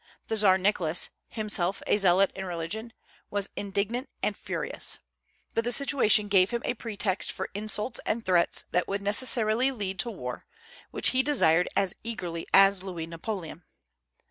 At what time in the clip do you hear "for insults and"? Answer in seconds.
7.31-8.25